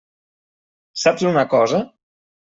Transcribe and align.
Saps 1.01 1.25
una 1.31 1.43
cosa? 1.51 1.83